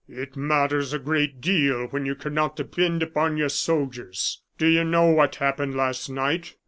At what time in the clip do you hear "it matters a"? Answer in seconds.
0.09-0.97